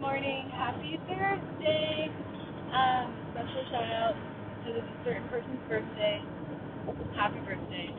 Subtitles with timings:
[0.00, 0.48] morning.
[0.56, 2.08] Happy Thursday.
[2.72, 4.16] Um, special shout out
[4.64, 6.24] to this certain person's birthday.
[7.14, 7.92] Happy birthday,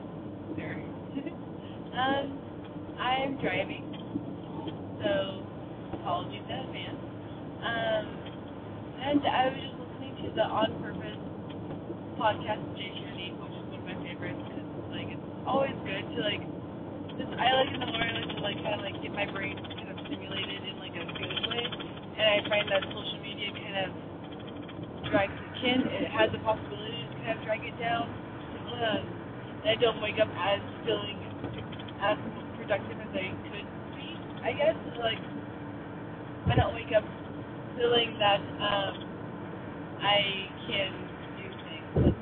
[0.58, 0.82] sir.
[1.94, 2.26] um,
[2.98, 3.86] I'm driving,
[4.98, 5.46] so
[5.94, 7.02] apologies in advance.
[7.62, 8.06] Um,
[8.98, 11.22] and I was just listening to the On Purpose
[12.18, 16.02] podcast with Jay Shetty, which is one of my favorites because like it's always good
[16.18, 16.42] to like
[17.14, 19.54] just I like in the morning like, to like kind of like get my brain
[19.54, 23.78] kind of stimulated in like a good way, and I find that social media kind
[23.86, 23.90] of
[25.12, 28.10] drags it can it has the possibility to kind of drag it down.
[28.72, 29.04] Um,
[29.64, 31.20] and I don't wake up as feeling
[32.02, 32.18] as
[32.58, 34.10] productive as I could be.
[34.44, 35.22] I guess like
[36.52, 37.04] I don't wake up
[37.78, 38.94] feeling that um,
[40.02, 40.92] I can
[41.38, 42.16] do things.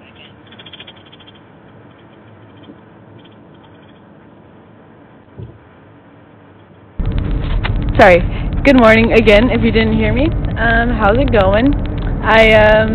[8.00, 8.39] Sorry.
[8.60, 9.48] Good morning again.
[9.56, 10.28] If you didn't hear me,
[10.60, 11.72] um, how's it going?
[12.20, 12.92] I um,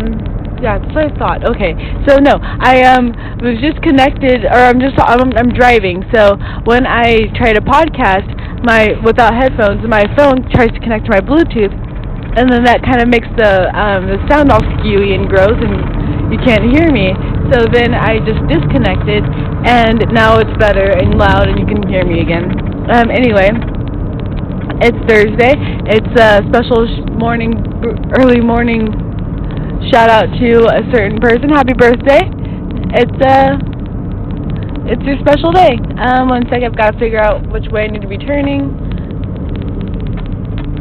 [0.61, 1.41] yeah, that's what I thought.
[1.41, 1.73] Okay,
[2.05, 3.09] so no, I um
[3.41, 6.05] was just connected, or I'm just I'm, I'm driving.
[6.13, 6.37] So
[6.69, 8.29] when I try to podcast,
[8.61, 11.73] my without headphones, my phone tries to connect to my Bluetooth,
[12.37, 16.29] and then that kind of makes the um the sound all skewy and gross, and
[16.29, 17.09] you can't hear me.
[17.49, 19.25] So then I just disconnected,
[19.65, 22.53] and now it's better and loud, and you can hear me again.
[22.85, 23.74] Um, anyway.
[24.81, 25.53] It's Thursday.
[25.87, 26.85] It's a special
[27.17, 27.53] morning,
[28.19, 29.05] early morning
[29.91, 31.49] shout out to a certain person.
[31.49, 32.27] Happy birthday!
[32.97, 33.57] It's uh,
[34.89, 35.77] it's your special day.
[35.99, 38.75] Um, one sec, I've got to figure out which way I need to be turning.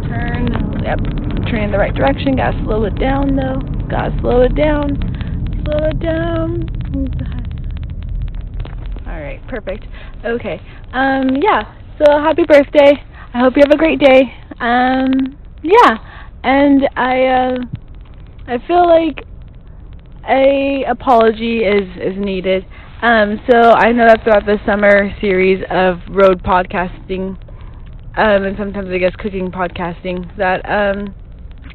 [0.09, 0.49] Turn.
[0.83, 0.99] Yep,
[1.47, 2.37] turning in the right direction.
[2.37, 3.61] Gotta slow it down though.
[3.89, 4.99] Gotta slow it down.
[5.65, 6.69] Slow it down.
[9.07, 9.85] All right, perfect.
[10.25, 10.61] Okay.
[10.93, 11.75] Um, yeah.
[11.99, 12.95] So happy birthday.
[13.35, 14.33] I hope you have a great day.
[14.61, 15.97] Um, yeah,
[16.45, 17.57] and I uh,
[18.47, 19.27] I feel like
[20.29, 22.65] a apology is is needed.
[23.03, 27.37] Um, so I know that throughout the summer series of road podcasting,
[28.17, 31.13] um, and sometimes I guess cooking podcasting, that um,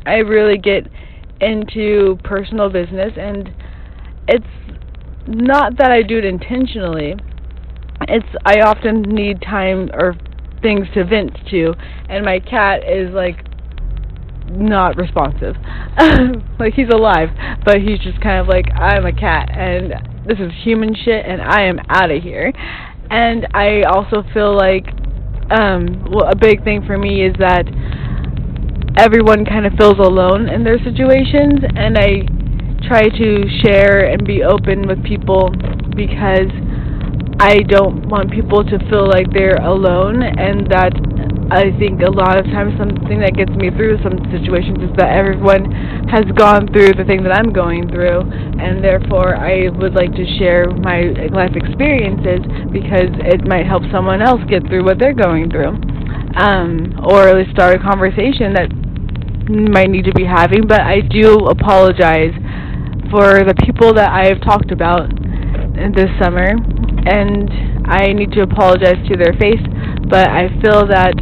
[0.05, 0.87] I really get
[1.41, 3.53] into personal business, and
[4.29, 4.45] it's
[5.27, 7.15] not that I do it intentionally.
[8.07, 10.15] It's I often need time or
[10.61, 11.73] things to vent to,
[12.09, 13.45] and my cat is like
[14.49, 15.55] not responsive.
[16.59, 17.29] like he's alive,
[17.65, 19.93] but he's just kind of like I'm a cat, and
[20.27, 22.51] this is human shit, and I am out of here.
[23.11, 24.85] And I also feel like
[25.51, 27.65] um, well, a big thing for me is that
[28.97, 32.21] everyone kind of feels alone in their situations, and I
[32.87, 35.49] try to share and be open with people
[35.95, 36.49] because
[37.39, 40.91] I don't want people to feel like they're alone, and that
[41.49, 45.15] I think a lot of times something that gets me through some situations is that
[45.15, 45.71] everyone
[46.11, 50.25] has gone through the thing that I'm going through, and therefore I would like to
[50.37, 52.43] share my life experiences
[52.75, 55.79] because it might help someone else get through what they're going through,
[56.35, 58.67] um, or at least start a conversation that
[59.71, 60.67] might need to be having.
[60.67, 62.35] But I do apologize
[63.09, 65.07] for the people that I have talked about
[65.95, 66.53] this summer,
[67.09, 69.61] and I need to apologize to their face,
[70.07, 71.13] but I feel that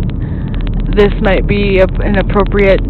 [0.95, 2.81] this might be a, an appropriate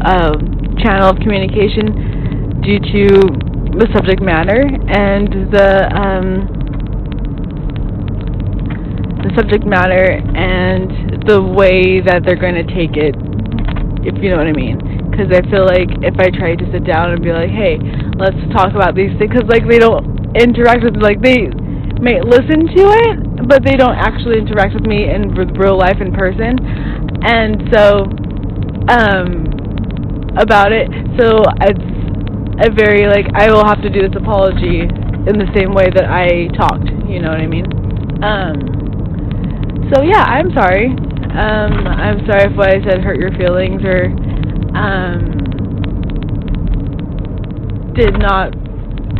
[0.00, 0.36] uh,
[0.80, 3.02] channel of communication due to
[3.76, 6.48] the subject matter and the um,
[9.20, 13.12] the subject matter and the way that they're going to take it,
[14.06, 14.78] if you know what I mean.
[15.10, 17.80] Because I feel like if I try to sit down and be like, hey,
[18.16, 20.04] let's talk about these things, because like they don't
[20.36, 21.48] interact with like they
[22.00, 26.12] may listen to it, but they don't actually interact with me in real life in
[26.12, 26.58] person.
[27.24, 28.04] And so,
[28.88, 29.46] um,
[30.36, 31.96] about it, so it's
[32.60, 36.04] a very like I will have to do this apology in the same way that
[36.06, 36.88] I talked.
[37.08, 37.66] You know what I mean?
[38.22, 38.56] Um,
[39.92, 40.88] so yeah, I'm sorry.
[41.36, 44.08] Um, I'm sorry if what I said hurt your feelings or
[44.76, 45.36] um,
[47.94, 48.54] did not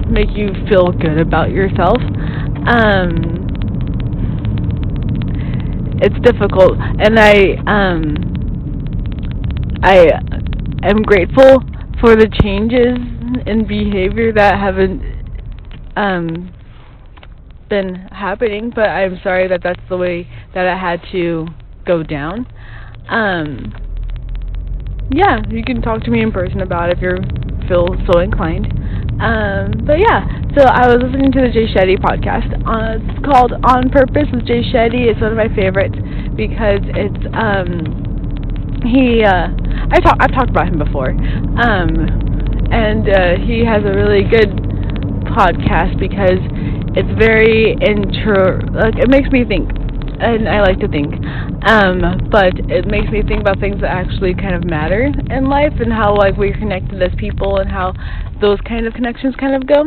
[0.09, 1.99] make you feel good about yourself.
[2.67, 3.47] Um,
[6.03, 8.17] it's difficult, and I um,
[9.83, 10.11] I
[10.83, 11.63] am grateful
[12.01, 12.99] for the changes
[13.47, 15.03] in behavior that haven't
[15.97, 16.53] um,
[17.69, 18.73] been happening.
[18.75, 21.47] But I'm sorry that that's the way that I had to
[21.87, 22.47] go down.
[23.09, 23.73] Um,
[25.13, 27.17] yeah, you can talk to me in person about it if you
[27.69, 28.73] feel so inclined.
[29.17, 32.53] Um, but yeah, so I was listening to the Jay Shetty podcast.
[32.65, 35.09] Uh, it's called On Purpose with Jay Shetty.
[35.09, 35.97] It's one of my favorites
[36.37, 39.49] because it's um, he uh,
[39.91, 41.11] I talk I've talked about him before.
[41.11, 42.27] Um,
[42.71, 44.51] and uh, he has a really good
[45.33, 46.41] podcast because
[46.97, 48.59] it's very intro.
[48.73, 49.71] Like it makes me think,
[50.21, 51.15] and I like to think.
[51.67, 55.73] Um, but it makes me think about things that actually kind of matter in life
[55.81, 57.93] and how like we're connected as people and how
[58.41, 59.85] those kind of connections kind of go.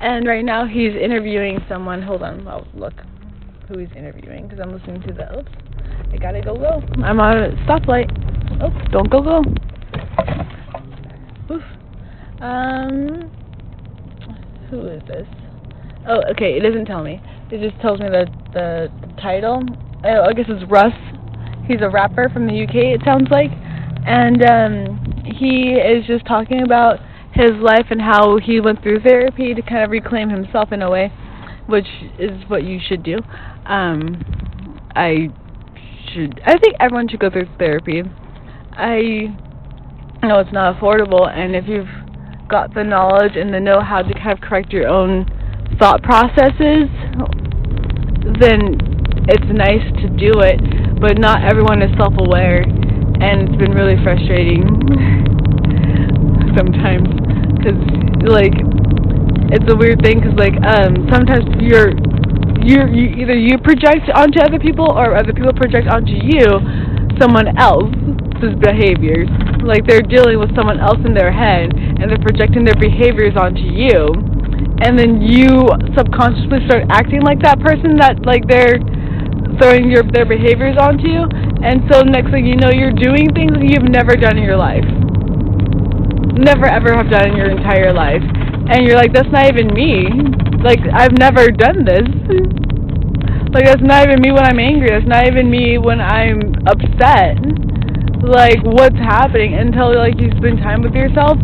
[0.00, 2.02] And right now he's interviewing someone.
[2.02, 2.94] Hold on, I'll look
[3.68, 5.38] who he's interviewing because I'm listening to the.
[5.38, 5.50] Oops,
[6.12, 6.82] I gotta go go.
[7.02, 8.10] I'm on a stoplight.
[8.60, 9.42] Oh, don't go go.
[11.54, 11.62] Oof.
[12.40, 13.30] Um,
[14.70, 15.26] who is this?
[16.06, 16.56] Oh, okay.
[16.56, 17.20] It doesn't tell me.
[17.50, 19.62] It just tells me the the, the title.
[20.04, 20.92] Oh, I guess it's Russ.
[21.66, 22.74] He's a rapper from the UK.
[22.74, 23.50] It sounds like,
[24.06, 27.00] and um, he is just talking about
[27.32, 30.90] his life and how he went through therapy to kind of reclaim himself in a
[30.90, 31.12] way,
[31.66, 31.88] which
[32.18, 33.18] is what you should do.
[33.66, 34.22] Um,
[34.94, 35.28] I
[36.12, 36.40] should.
[36.46, 38.02] I think everyone should go through therapy.
[38.76, 39.34] I
[40.22, 41.88] know it's not affordable, and if you've
[42.48, 45.26] got the knowledge and the know-how to kind of correct your own
[45.78, 46.88] thought processes,
[48.40, 48.76] then
[49.28, 50.60] it's nice to do it.
[51.00, 54.64] But not everyone is self-aware, and it's been really frustrating
[56.56, 57.08] sometimes
[57.58, 57.78] because
[58.28, 58.54] like
[59.52, 61.92] it's a weird thing because like um sometimes you're
[62.64, 66.44] you you either you project onto other people or other people project onto you
[67.20, 69.28] someone else's behaviors
[69.62, 73.62] like they're dealing with someone else in their head and they're projecting their behaviors onto
[73.62, 74.12] you
[74.82, 78.80] and then you subconsciously start acting like that person that like they're
[79.62, 81.22] throwing your their behaviors onto you
[81.62, 84.84] and so next thing you know you're doing things you've never done in your life
[86.38, 88.22] never ever have done in your entire life.
[88.68, 90.08] And you're like, that's not even me.
[90.62, 92.08] Like, I've never done this.
[93.52, 94.88] like, that's not even me when I'm angry.
[94.90, 97.38] That's not even me when I'm upset.
[98.24, 99.54] Like, what's happening?
[99.54, 101.36] Until, like, you spend time with yourself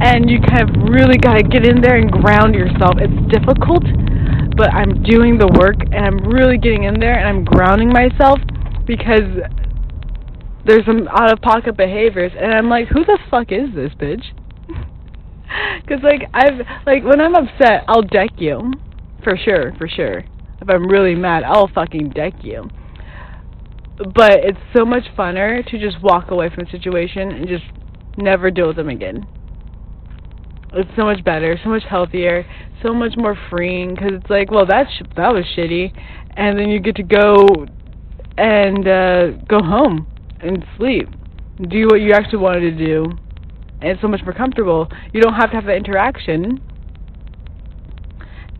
[0.00, 2.94] and you kind of really got to get in there and ground yourself.
[2.98, 3.82] It's difficult,
[4.56, 8.38] but I'm doing the work and I'm really getting in there and I'm grounding myself
[8.86, 9.26] because
[10.64, 14.24] there's some out of pocket behaviors and I'm like, who the fuck is this bitch?
[15.88, 18.72] Cuz like I've like when I'm upset, I'll deck you.
[19.24, 20.24] For sure, for sure.
[20.60, 22.70] If I'm really mad, I'll fucking deck you.
[24.14, 27.64] But it's so much funner to just walk away from a situation and just
[28.16, 29.26] never deal with them again.
[30.74, 32.46] It's so much better, so much healthier,
[32.82, 35.92] so much more freeing because it's like, well, that sh- that was shitty,
[36.36, 37.66] and then you get to go
[38.36, 40.06] and uh, go home
[40.40, 41.08] and sleep.
[41.68, 43.04] Do what you actually wanted to do.
[43.80, 44.88] And it's so much more comfortable.
[45.12, 46.60] You don't have to have that interaction.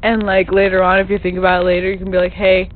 [0.03, 2.71] And like later on, if you think about it later, you can be like, hey,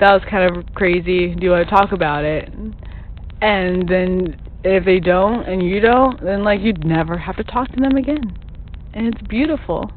[0.00, 1.34] that was kind of crazy.
[1.34, 2.52] Do you want to talk about it?
[3.40, 7.68] And then if they don't and you don't, then like you'd never have to talk
[7.72, 8.36] to them again.
[8.94, 9.90] And it's beautiful.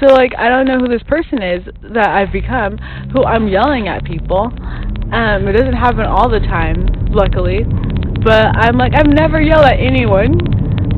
[0.00, 1.64] So like I don't know who this person is
[1.94, 2.76] that I've become,
[3.12, 4.52] who I'm yelling at people,
[5.12, 7.62] um, it doesn't happen all the time, luckily.
[8.24, 10.34] But I'm like, I've never yelled at anyone.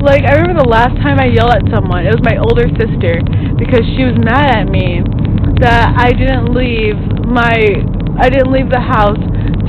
[0.01, 3.21] Like, I remember the last time I yelled at someone, it was my older sister,
[3.53, 5.05] because she was mad at me
[5.61, 6.97] that I didn't leave
[7.29, 7.53] my,
[8.17, 9.19] I didn't leave the house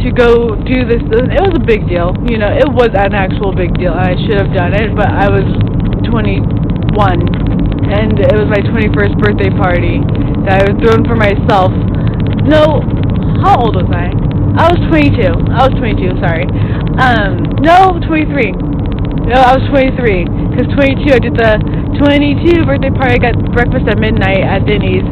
[0.04, 1.02] to go do this.
[1.04, 4.40] It was a big deal, you know, it was an actual big deal, I should
[4.40, 5.44] have done it, but I was
[6.08, 6.40] 21,
[7.92, 10.00] and it was my 21st birthday party
[10.48, 11.70] that I was throwing for myself.
[12.48, 12.80] No,
[13.44, 14.08] how old was I?
[14.56, 15.22] I was 22.
[15.54, 16.44] I was 22, sorry.
[16.98, 18.50] Um, no, 23.
[19.30, 20.26] No, I was 23.
[20.50, 21.52] Because 22, I did the
[22.02, 23.14] 22 birthday party.
[23.14, 25.06] I got breakfast at midnight at Denny's.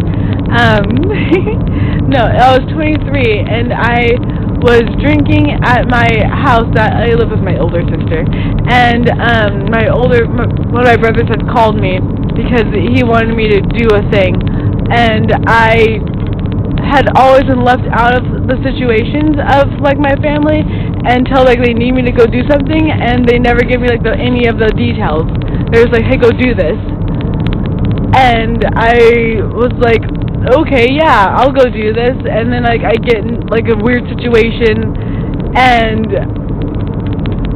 [0.51, 0.89] Um,
[2.11, 7.43] no, I was 23, and I was drinking at my house that I live with
[7.43, 8.27] my older sister.
[8.69, 12.03] And um, my older, my, one of my brothers had called me
[12.35, 14.35] because he wanted me to do a thing.
[14.91, 16.03] And I
[16.91, 20.65] had always been left out of the situations of like my family
[21.05, 24.03] until like they need me to go do something and they never give me like
[24.03, 25.29] the any of the details.
[25.71, 26.81] They was like, hey, go do this,
[28.17, 30.01] and I was like,
[30.63, 34.05] okay, yeah, I'll go do this, and then like I get in like a weird
[34.09, 34.95] situation
[35.57, 36.07] and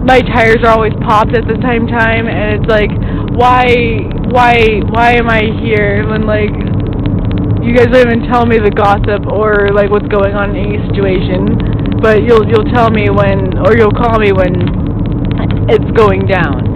[0.04, 2.90] my tires are always popped at the same time and it's like
[3.38, 3.70] why
[4.34, 6.50] why why am I here when like
[7.62, 10.82] you guys don't even tell me the gossip or like what's going on in any
[10.90, 16.66] situation, but you'll you'll tell me when or you'll call me when it's going down.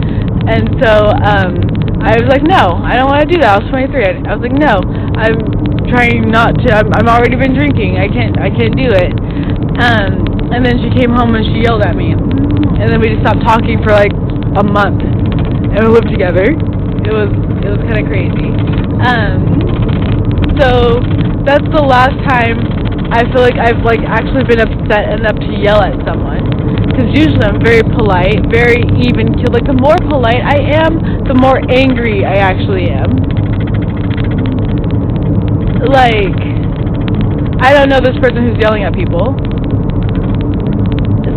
[0.46, 1.58] And so um
[2.06, 3.50] I was like, no, I don't want to do that.
[3.50, 3.90] I was 23.
[4.06, 4.78] I, I was like, no,
[5.18, 6.68] I'm trying not to.
[6.74, 7.96] I'm, I'm already been drinking.
[7.96, 8.38] I can't.
[8.38, 9.12] I can't do it.
[9.78, 12.12] Um, and then she came home and she yelled at me.
[12.12, 14.12] and then we just stopped talking for like
[14.56, 16.46] a month, and we lived together.
[16.46, 17.30] It was
[17.62, 18.50] it was kind of crazy.
[19.04, 19.56] Um,
[20.58, 21.00] so
[21.44, 22.58] that's the last time
[23.12, 26.42] I feel like I've like actually been upset enough to yell at someone.
[26.88, 29.36] Because usually I'm very polite, very even.
[29.52, 33.35] Like the more polite I am, the more angry I actually am.
[35.84, 36.40] Like
[37.60, 39.34] I don't know this person who's yelling at people.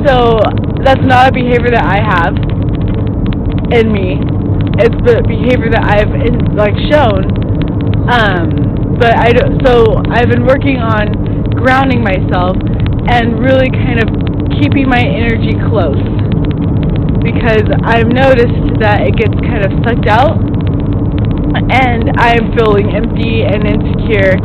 [0.05, 0.39] So
[0.83, 2.35] that's not a behavior that I have
[3.73, 4.19] in me.
[4.79, 7.23] It's the behavior that I've in, like shown.
[8.09, 12.57] Um, but I don't, so I've been working on grounding myself
[13.11, 14.09] and really kind of
[14.59, 15.99] keeping my energy close
[17.23, 20.48] because I've noticed that it gets kind of sucked out
[21.55, 24.37] and I'm feeling empty and insecure.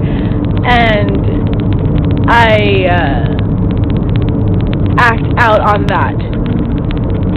[0.64, 1.44] And
[2.30, 2.56] I
[2.88, 3.34] uh,
[4.98, 6.16] act out on that.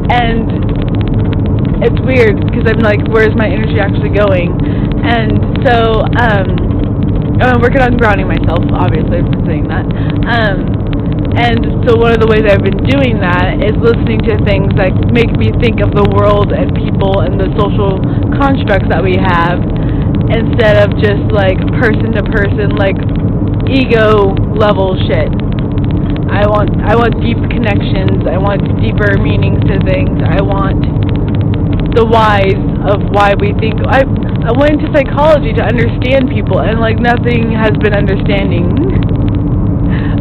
[0.10, 0.68] And
[1.84, 4.50] it's weird because I'm like where's my energy actually going?
[5.04, 6.78] And so um
[7.42, 9.86] I'm working on grounding myself, obviously, been saying that.
[10.26, 10.77] Um,
[11.38, 14.90] and so one of the ways I've been doing that is listening to things that
[15.14, 18.02] make me think of the world and people and the social
[18.42, 19.62] constructs that we have
[20.34, 22.98] instead of just like person to person, like
[23.70, 25.30] ego level shit.
[26.28, 28.26] I want I want deep connections.
[28.26, 30.18] I want deeper meanings to things.
[30.26, 30.82] I want
[31.94, 34.02] the whys of why we think I
[34.42, 38.97] I went into psychology to understand people, and like nothing has been understanding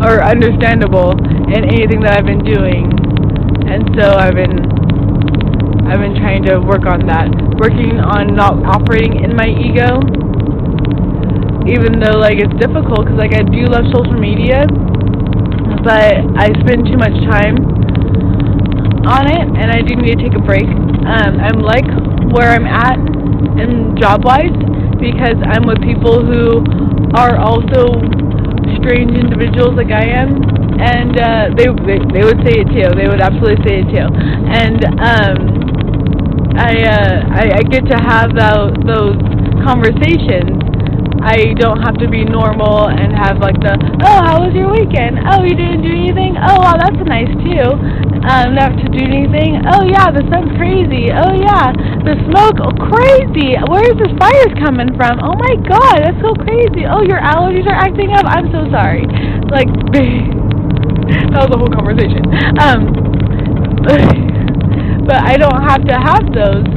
[0.02, 1.16] or understandable
[1.52, 2.90] in anything that I've been doing.
[3.66, 4.56] And so I've been
[5.86, 7.30] I've been trying to work on that,
[7.62, 10.02] working on not operating in my ego.
[11.66, 14.66] Even though like it's difficult because like I do love social media,
[15.82, 17.58] but I spend too much time
[19.06, 20.66] on it, and I do need to take a break.
[20.66, 21.86] Um, I'm like
[22.34, 24.54] where I'm at and job wise
[24.98, 26.66] because I'm with people who
[27.14, 28.02] are also
[28.82, 30.42] strange individuals like I am
[30.80, 32.88] and uh they, they they would say it too.
[32.94, 34.08] They would absolutely say it too.
[34.52, 35.38] And um
[36.58, 39.16] I uh I, I get to have those those
[39.64, 40.52] conversations
[41.26, 43.74] I don't have to be normal and have like the
[44.06, 45.18] oh how was your weekend?
[45.26, 46.38] Oh you didn't do anything?
[46.38, 47.66] Oh wow that's nice too.
[48.30, 49.58] Um not to do anything?
[49.66, 51.10] Oh yeah the sun's crazy.
[51.10, 51.74] Oh yeah
[52.06, 53.58] the smoke oh, crazy.
[53.58, 55.18] Where is this fire coming from?
[55.18, 56.86] Oh my god that's so crazy.
[56.86, 58.22] Oh your allergies are acting up?
[58.30, 59.02] I'm so sorry.
[59.50, 59.66] Like
[61.34, 62.22] that was a whole conversation.
[62.62, 62.86] Um
[65.10, 66.70] but I don't have to have those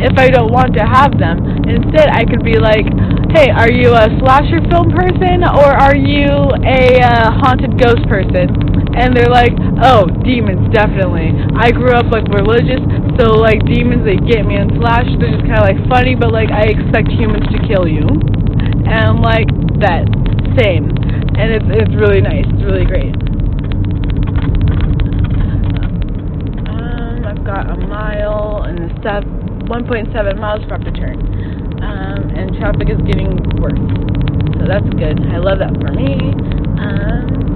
[0.00, 1.68] if I don't want to have them.
[1.68, 2.88] Instead I could be like
[3.34, 6.26] hey, are you a slasher film person or are you
[6.66, 8.50] a uh, haunted ghost person?
[8.98, 9.54] And they're like,
[9.86, 11.30] oh, demons, definitely.
[11.54, 12.82] I grew up like religious,
[13.22, 14.58] so like demons, they get me.
[14.58, 17.86] And slash, they're just kind of like funny, but like I expect humans to kill
[17.86, 18.02] you.
[18.02, 19.46] And I'm like,
[19.78, 20.10] that,
[20.58, 20.90] same.
[21.38, 22.44] And it's it's really nice.
[22.50, 23.14] It's really great.
[26.66, 29.22] Um, I've got a mile and step,
[29.70, 31.39] 1.7 miles for up to turn
[31.82, 33.80] um, and traffic is getting worse.
[34.60, 35.16] So that's good.
[35.32, 36.20] I love that for me.
[36.76, 37.50] Um,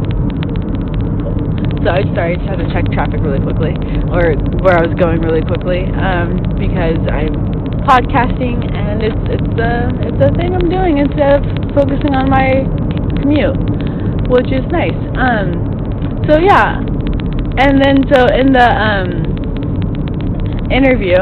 [1.84, 3.76] so I sorry, I just had to check traffic really quickly,
[4.08, 4.32] or
[4.64, 7.36] where I was going really quickly, um, because I'm
[7.84, 11.44] podcasting and it's it's a it's a thing I'm doing instead of
[11.76, 12.64] focusing on my
[13.20, 13.52] commute,
[14.32, 14.96] which is nice.
[15.20, 16.80] Um, so yeah,
[17.60, 19.12] and then so in the um
[20.72, 21.20] interview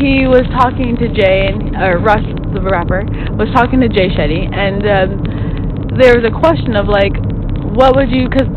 [0.00, 3.04] he was talking to Jay and uh, Russ, the rapper,
[3.36, 5.08] was talking to Jay Shetty, and um,
[5.98, 7.14] there was a question of like,
[7.74, 8.28] what would you?
[8.28, 8.48] Because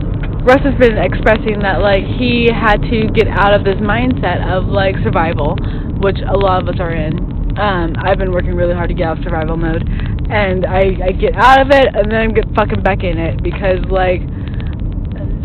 [0.41, 4.65] Russ has been expressing that like he had to get out of this mindset of
[4.65, 5.53] like survival,
[6.01, 7.13] which a lot of us are in.
[7.57, 9.85] Um, I've been working really hard to get out of survival mode,
[10.29, 13.43] and I I get out of it and then I'm get fucking back in it
[13.43, 14.21] because like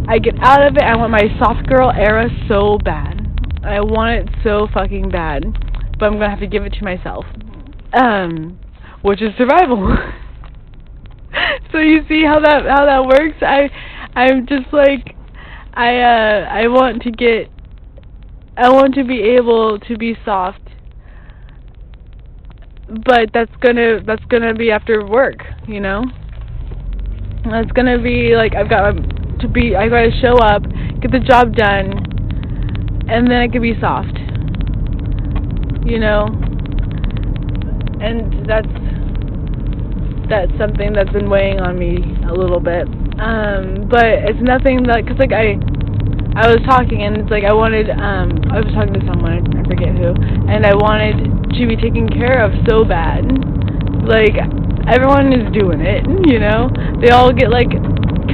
[0.08, 0.82] I get out of it.
[0.82, 3.15] I want my soft girl era so bad.
[3.66, 5.44] I want it so fucking bad
[5.98, 7.24] but I'm gonna have to give it to myself.
[7.92, 8.58] Um,
[9.02, 9.96] which is survival.
[11.72, 13.36] so you see how that how that works.
[13.40, 13.70] I
[14.14, 15.16] I'm just like
[15.74, 17.50] I uh I want to get
[18.56, 20.60] I want to be able to be soft.
[22.88, 26.04] But that's gonna that's gonna be after work, you know?
[27.44, 28.92] That's gonna be like I've got
[29.40, 30.62] to be I gotta show up,
[31.00, 32.15] get the job done,
[33.08, 34.16] and then it could be soft
[35.86, 36.26] you know
[38.00, 38.68] and that's
[40.28, 42.88] that's something that's been weighing on me a little bit
[43.22, 45.54] um but it's nothing that because like i
[46.36, 49.64] I was talking and it's like I wanted um I was talking to someone I
[49.64, 50.12] forget who
[50.52, 51.16] and I wanted
[51.56, 53.24] to be taken care of so bad.
[54.04, 54.36] Like
[54.84, 56.68] everyone is doing it, you know.
[57.00, 57.72] They all get like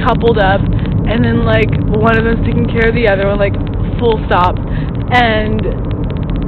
[0.03, 3.55] coupled up and then like one of them's taking care of the other one like
[3.99, 4.57] full stop.
[5.13, 5.61] And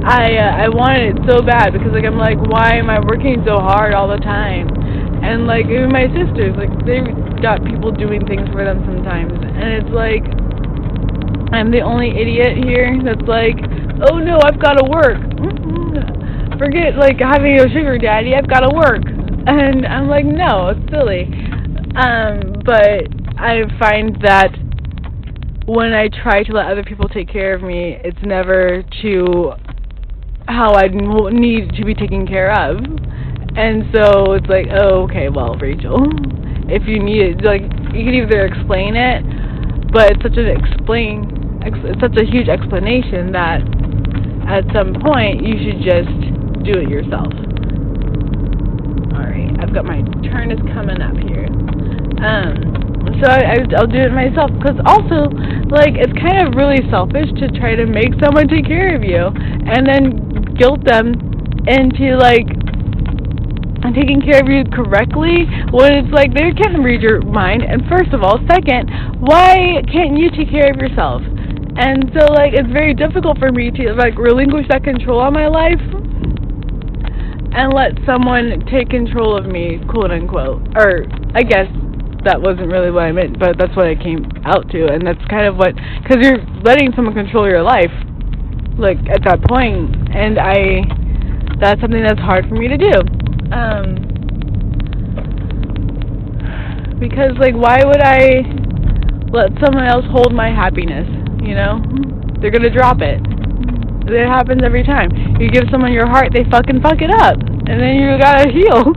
[0.06, 3.42] I uh, I wanted it so bad because like I'm like why am I working
[3.42, 4.70] so hard all the time?
[5.22, 7.02] And like even my sisters like they
[7.42, 9.34] got people doing things for them sometimes.
[9.34, 10.22] And it's like
[11.50, 13.58] I'm the only idiot here that's like
[14.06, 15.18] oh no I've got to work.
[15.42, 16.54] Mm-hmm.
[16.54, 18.38] forget like having a sugar daddy.
[18.38, 19.02] I've got to work.
[19.02, 21.26] And I'm like no it's silly.
[21.98, 23.10] Um but
[23.42, 24.54] I find that
[25.66, 29.52] when I try to let other people take care of me, it's never to
[30.46, 32.78] how I need to be taken care of.
[33.56, 36.06] And so it's like, oh, okay, well, Rachel,
[36.68, 37.62] if you need it, like,
[37.94, 39.24] you can either explain it,
[39.92, 43.62] but it's such an explain, it's such a huge explanation that
[44.46, 46.14] at some point you should just
[46.62, 47.32] do it yourself.
[49.18, 51.48] Alright, I've got my turn is coming up here.
[52.22, 52.75] Um,
[53.22, 55.30] so I, I will do it myself because also
[55.70, 59.30] like it's kind of really selfish to try to make someone take care of you
[59.32, 61.14] and then guilt them
[61.66, 62.46] into like
[63.94, 67.62] taking care of you correctly when it's like they can't read your mind.
[67.62, 68.90] And first of all second
[69.22, 71.22] why can't you take care of yourself?
[71.78, 75.48] And so like it's very difficult for me to like relinquish that control on my
[75.48, 75.80] life
[77.56, 80.60] and let someone take control of me quote unquote.
[80.76, 81.68] Or i guess
[82.24, 85.22] that wasn't really what I meant, but that's what I came out to, and that's
[85.28, 87.92] kind of what, because you're letting someone control your life,
[88.78, 90.82] like at that point, and I,
[91.60, 92.94] that's something that's hard for me to do,
[93.52, 94.06] um,
[96.98, 98.42] because like why would I
[99.30, 101.06] let someone else hold my happiness?
[101.42, 101.82] You know,
[102.40, 103.20] they're gonna drop it.
[104.08, 105.10] It happens every time.
[105.40, 108.92] You give someone your heart, they fucking fuck it up, and then you gotta heal.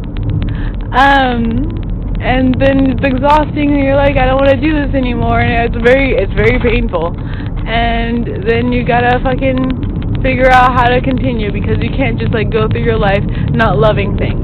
[0.94, 1.79] Um,
[2.20, 5.72] and then it's exhausting and you're like I don't want to do this anymore and
[5.72, 7.16] it's very it's very painful.
[7.16, 12.52] And then you gotta fucking figure out how to continue because you can't just like
[12.52, 13.24] go through your life
[13.56, 14.44] not loving things.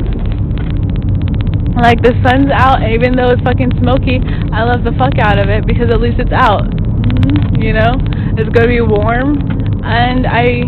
[1.76, 4.24] Like the sun's out even though it's fucking smoky
[4.56, 7.60] I love the fuck out of it because at least it's out mm-hmm.
[7.60, 8.00] you know?
[8.40, 9.36] It's gonna be warm
[9.84, 10.64] and I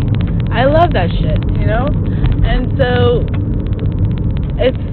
[0.52, 1.88] I love that shit you know?
[2.44, 3.24] And so
[4.60, 4.87] it's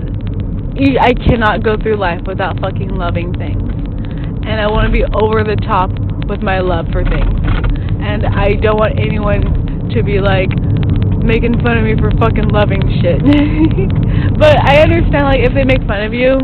[0.75, 3.63] I cannot go through life without fucking loving things.
[4.43, 5.87] And I want to be over the top
[6.27, 7.39] with my love for things.
[8.03, 10.51] And I don't want anyone to be like
[11.23, 13.23] making fun of me for fucking loving shit.
[14.39, 16.43] but I understand like if they make fun of you,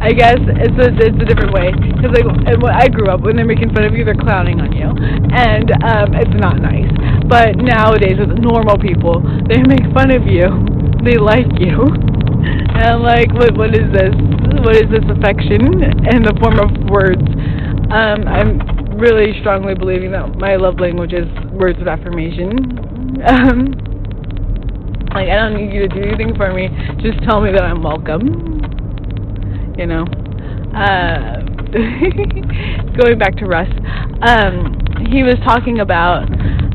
[0.00, 3.36] I guess it's a it's a different way because like when I grew up when
[3.36, 6.88] they're making fun of you, they're clowning on you, and um, it's not nice.
[7.28, 9.20] But nowadays with normal people,
[9.52, 10.48] they make fun of you,
[11.04, 11.92] they like you.
[12.46, 14.14] And I'm like, what, what is this?
[14.62, 15.82] What is this affection
[16.12, 17.22] in the form of words?
[17.90, 23.20] Um, I'm really strongly believing that my love language is words of affirmation.
[23.26, 23.72] Um,
[25.14, 26.68] like, I don't need you to do anything for me.
[27.00, 28.60] Just tell me that I'm welcome.
[29.78, 30.04] You know?
[30.76, 31.40] Uh,
[33.00, 33.68] going back to Russ,
[34.22, 34.76] um,
[35.10, 36.28] he was talking about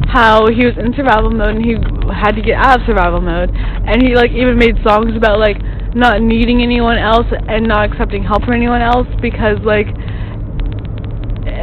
[0.07, 1.75] how he was in survival mode and he
[2.13, 5.57] had to get out of survival mode and he like even made songs about like
[5.95, 9.87] not needing anyone else and not accepting help from anyone else because like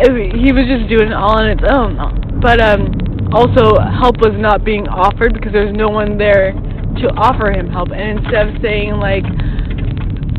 [0.05, 1.97] he was just doing it all on its own.
[2.41, 7.53] But um also help was not being offered because there's no one there to offer
[7.53, 7.91] him help.
[7.91, 9.25] And instead of saying like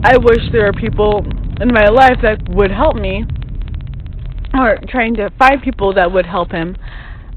[0.03, 1.25] I wish there were people
[1.59, 3.25] in my life that would help me
[4.53, 6.75] or trying to find people that would help him,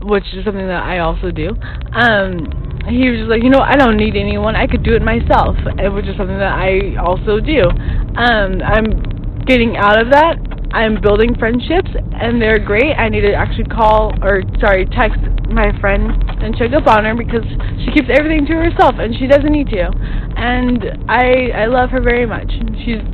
[0.02, 1.54] which is something that I also do.
[1.92, 4.56] Um he was just like, you know, I don't need anyone.
[4.56, 5.54] I could do it myself,
[5.94, 7.70] which is something that I also do.
[8.18, 10.34] Um, I'm getting out of that.
[10.72, 12.96] I'm building friendships, and they're great.
[12.96, 15.20] I need to actually call or sorry, text
[15.52, 16.10] my friend
[16.42, 17.44] and check up on her because
[17.84, 19.92] she keeps everything to herself, and she doesn't need to.
[20.36, 22.50] And I I love her very much.
[22.82, 23.04] She's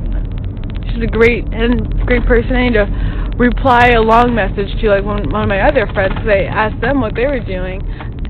[0.87, 2.55] she's a great and great person.
[2.55, 2.87] I need to
[3.39, 6.99] reply a long message to like one, one of my other friends They asked them
[6.99, 7.81] what they were doing,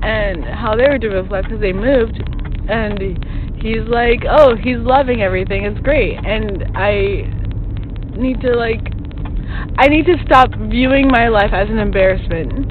[0.02, 2.22] and how they were doing with life because they moved.
[2.70, 3.18] And
[3.60, 5.64] he's like oh he's loving everything.
[5.64, 6.14] It's great.
[6.24, 7.26] And i
[8.16, 8.80] need to like
[9.78, 12.70] i need to stop viewing my life as an embarrassment.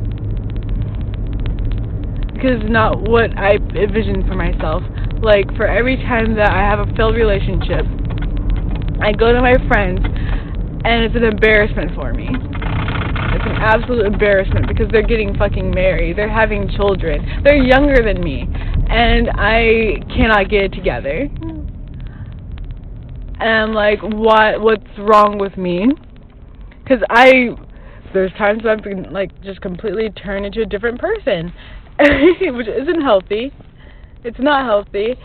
[2.33, 4.81] Because not what i envisioned for myself.
[5.21, 7.83] Like for every time that i have a failed relationship
[9.01, 9.99] i go to my friends
[10.85, 16.17] and it's an embarrassment for me It's an absolute embarrassment because they're getting fucking married.
[16.17, 17.41] They're having children.
[17.43, 18.47] They're younger than me.
[18.89, 21.29] And I cannot get it together.
[23.39, 24.61] And I'm like, what?
[24.61, 25.87] What's wrong with me?
[26.83, 27.49] Because I,
[28.13, 31.53] there's times I've been like just completely turned into a different person,
[31.99, 33.51] which isn't healthy.
[34.23, 35.15] It's not healthy.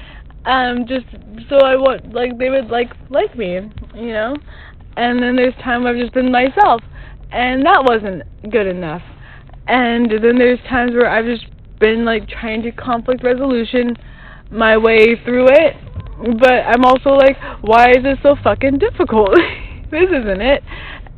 [0.44, 1.06] Um, just
[1.48, 3.60] so I want like they would like like me,
[3.94, 4.36] you know.
[4.96, 6.80] And then there's time I've just been myself,
[7.32, 9.02] and that wasn't good enough.
[9.66, 11.46] And then there's times where I've just
[11.80, 13.96] been like trying to conflict resolution
[14.50, 15.76] my way through it,
[16.38, 19.30] but I'm also like, why is this so fucking difficult?
[19.90, 20.62] this isn't it.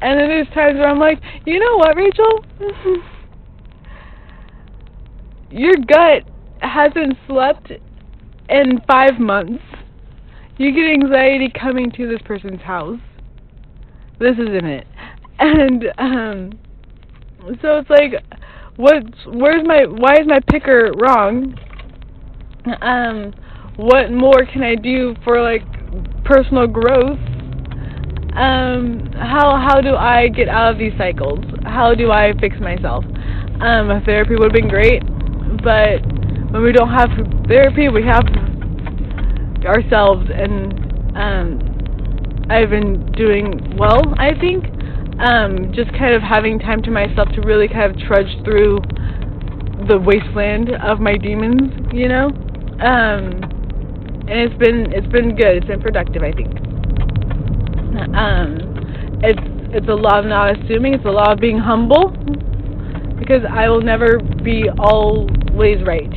[0.01, 2.45] And then there's times where I'm like, you know what, Rachel?
[5.51, 6.29] Your gut
[6.61, 7.73] hasn't slept
[8.49, 9.62] in five months.
[10.59, 13.01] You get anxiety coming to this person's house.
[14.19, 14.87] This isn't it.
[15.39, 16.59] And um
[17.63, 18.15] so it's like
[18.77, 21.55] what's where's my why is my picker wrong?
[22.81, 23.35] Um
[23.77, 25.63] what more can I do for like
[26.25, 27.19] personal growth?
[28.35, 31.45] Um how how do I get out of these cycles?
[31.65, 33.05] How do I fix myself?
[33.61, 35.03] Um therapy would have been great,
[35.63, 36.01] but
[36.53, 37.11] when we don't have
[37.49, 38.25] therapy, we have
[39.67, 40.73] ourselves, and
[41.17, 41.76] um,
[42.49, 44.65] I've been doing well, I think.
[45.19, 48.81] Um, just kind of having time to myself to really kind of trudge through
[49.89, 52.27] the wasteland of my demons, you know.
[52.81, 53.41] Um,
[54.29, 55.57] and it's been it's been good.
[55.57, 56.53] It's been productive, I think.
[58.15, 58.59] Um,
[59.23, 59.41] it's
[59.75, 60.95] it's a law of not assuming.
[60.95, 62.11] It's a law of being humble
[63.19, 66.13] because I will never be always right,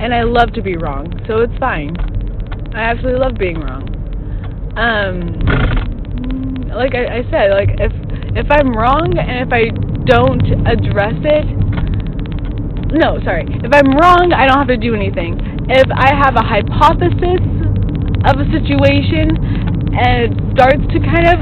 [0.00, 1.94] and I love to be wrong, so it's fine.
[2.74, 3.86] I absolutely love being wrong.
[4.76, 5.69] Um,
[6.74, 7.92] like I, I said, like if
[8.34, 9.70] if I'm wrong and if I
[10.06, 11.46] don't address it,
[12.94, 13.46] no, sorry.
[13.46, 15.38] If I'm wrong, I don't have to do anything.
[15.70, 17.42] If I have a hypothesis
[18.26, 19.34] of a situation
[19.94, 21.38] and it starts to kind of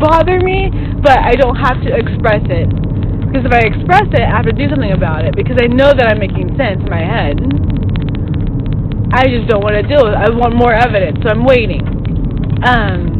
[0.00, 0.68] bother me,
[1.00, 2.68] but I don't have to express it.
[3.28, 5.90] Because if I express it, I have to do something about it because I know
[5.90, 7.40] that I'm making sense in my head.
[9.14, 10.20] I just don't want to deal with it.
[10.20, 11.82] I want more evidence, so I'm waiting.
[12.66, 13.13] Um,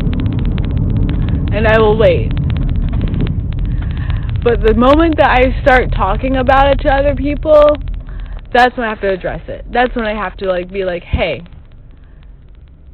[1.54, 2.32] and I will wait.
[4.42, 7.76] But the moment that I start talking about it to other people,
[8.52, 9.64] that's when I have to address it.
[9.72, 11.42] That's when I have to like be like, "Hey,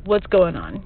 [0.05, 0.85] what's going on?"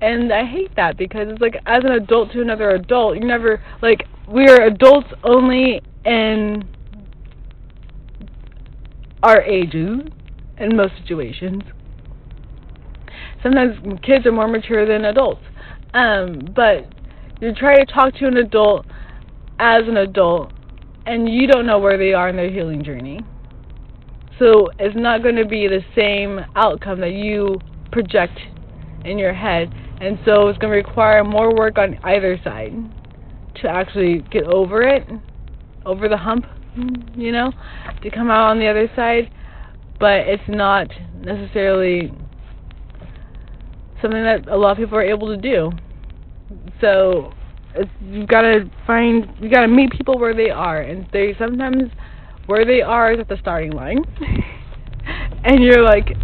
[0.00, 3.62] And I hate that because it's like as an adult to another adult, you're never
[3.80, 6.64] like we are adults only in
[9.22, 10.00] our ages
[10.58, 11.62] in most situations.
[13.42, 15.42] Sometimes kids are more mature than adults.
[15.94, 16.86] Um, but
[17.46, 18.86] you try to talk to an adult
[19.58, 20.52] as an adult
[21.06, 23.20] and you don't know where they are in their healing journey.
[24.38, 27.58] So it's not going to be the same outcome that you
[27.90, 28.38] project
[29.04, 29.72] in your head.
[30.00, 32.72] And so it's going to require more work on either side
[33.56, 35.06] to actually get over it,
[35.84, 36.46] over the hump,
[37.14, 37.52] you know,
[38.02, 39.30] to come out on the other side
[40.02, 40.88] but it's not
[41.20, 42.12] necessarily
[44.02, 45.70] something that a lot of people are able to do.
[46.80, 47.32] So
[47.74, 51.34] it's, you've got to find, you got to meet people where they are, and they
[51.38, 51.84] sometimes
[52.46, 53.98] where they are is at the starting line,
[55.44, 56.16] and you're like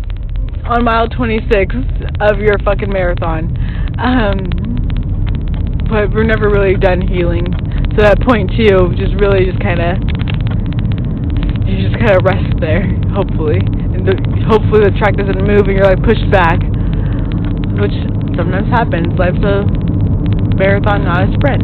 [0.65, 1.75] on mile 26
[2.21, 3.57] of your fucking marathon.
[3.99, 4.69] Um,
[5.89, 7.47] but we're never really done healing.
[7.97, 9.97] So that point two, just really just kind of
[11.65, 13.61] you just kind of rest there, hopefully.
[13.61, 14.17] And the,
[14.49, 16.61] hopefully the track doesn't move and you're like pushed back,
[17.81, 17.97] which
[18.37, 19.13] sometimes happens.
[19.17, 19.65] Life's a
[20.59, 21.63] marathon, not a sprint.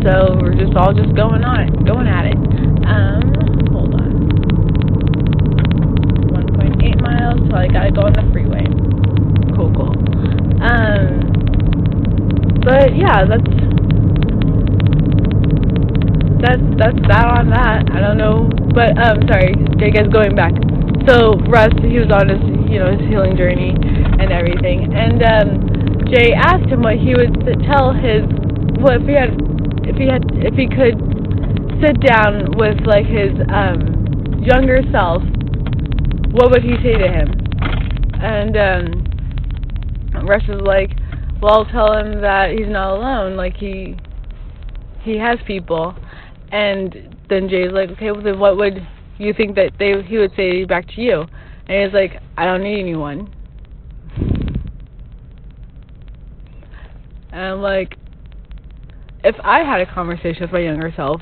[0.00, 2.38] So we're just all just going on it, going at it.
[2.88, 3.28] Um,
[3.68, 4.08] hold on.
[6.32, 8.64] 1.8 miles till I gotta go on the freeway.
[9.52, 9.92] Cool, cool.
[10.64, 11.20] Um,
[12.64, 13.52] but yeah, that's
[16.40, 17.84] that's that's that on that.
[17.92, 20.54] I don't know, but um, sorry, I guess going back.
[21.06, 25.67] So Russ, he was on his you know his healing journey and everything, and um,
[26.10, 27.36] Jay asked him what he would
[27.68, 28.24] tell his
[28.80, 29.36] well if he had
[29.84, 30.96] if he had if he could
[31.80, 35.22] sit down with like his um younger self,
[36.32, 37.28] what would he say to him?
[38.20, 40.90] And um, Russ is like,
[41.40, 43.36] well, I'll tell him that he's not alone.
[43.36, 43.96] Like he
[45.02, 45.94] he has people
[46.50, 48.86] and then Jay's like, okay, well then what would
[49.18, 51.24] you think that they he would say back to you?
[51.68, 53.32] And he's like, I don't need anyone.
[57.38, 57.94] And like,
[59.22, 61.20] if I had a conversation with my younger self,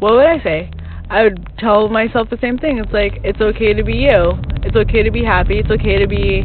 [0.00, 0.70] what would I say?
[1.08, 2.76] I would tell myself the same thing.
[2.76, 4.36] It's like it's okay to be you.
[4.60, 5.60] It's okay to be happy.
[5.60, 6.44] It's okay to be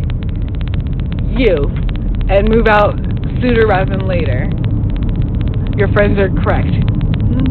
[1.36, 1.60] you,
[2.31, 2.95] and move out
[3.43, 4.47] sooner rather than later.
[5.75, 6.71] Your friends are correct.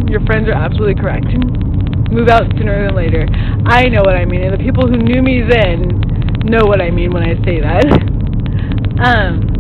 [0.09, 1.29] Your friends are absolutely correct.
[2.09, 3.29] Move out sooner than later.
[3.69, 5.93] I know what I mean, and the people who knew me then
[6.49, 7.85] know what I mean when I say that.
[9.05, 9.56] um,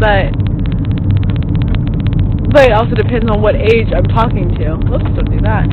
[0.00, 0.32] but
[2.50, 4.74] but it also depends on what age I'm talking to.
[4.90, 5.70] Whoops, don't do that.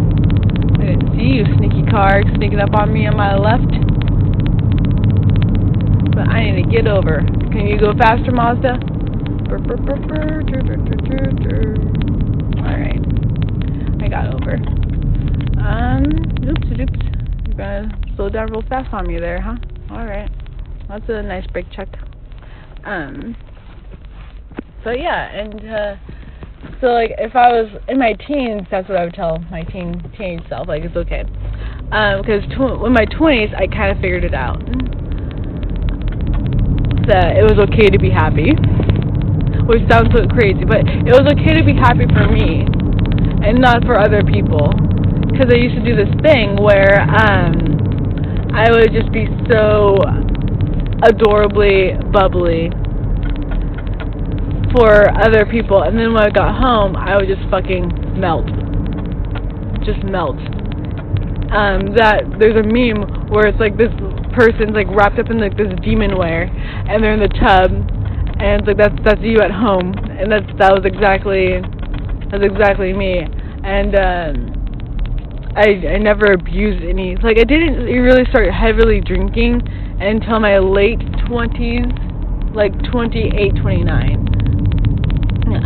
[0.77, 3.71] I didn't see you, sneaky car, sneaking up on me on my left.
[6.13, 7.23] But I need to get over.
[7.51, 8.77] Can you go faster, Mazda?
[12.61, 13.01] Alright.
[14.03, 14.59] I got over.
[15.57, 16.05] Um,
[16.45, 17.01] oops, oops.
[17.47, 19.55] You're gonna slow down real fast on me there, huh?
[19.89, 20.29] Alright.
[20.89, 21.89] That's a nice brake check.
[22.85, 23.35] Um,
[24.87, 25.95] so yeah, and, uh,
[26.79, 29.99] so like if I was in my teens, that's what I would tell my teen
[30.17, 30.69] teenage self.
[30.69, 31.23] Like it's okay,
[32.23, 34.63] because um, tw- in my twenties I kind of figured it out.
[37.11, 38.55] That it was okay to be happy,
[39.67, 42.63] which sounds so crazy, but it was okay to be happy for me,
[43.43, 44.71] and not for other people.
[45.27, 49.99] Because I used to do this thing where um, I would just be so
[51.03, 52.71] adorably bubbly
[54.71, 58.47] for other people, and then when I got home, I would just fucking melt,
[59.85, 60.37] just melt.
[61.47, 63.91] Um, that there's a meme where it's like this
[64.35, 68.61] person's like wrapped up in like this demon wear, and they're in the tub, and
[68.61, 71.63] it's like that's that's you at home, and that's that was exactly
[72.31, 73.23] that's exactly me,
[73.63, 74.33] and um,
[75.55, 79.63] I I never abused any like I didn't really start heavily drinking
[79.99, 81.87] until my late twenties,
[82.53, 84.36] like 28, 29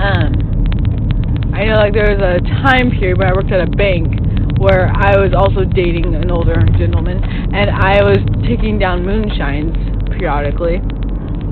[0.02, 4.10] um, I know like there was a time period when I worked at a bank
[4.58, 9.74] where I was also dating an older gentleman, and I was taking down moonshines
[10.10, 10.78] periodically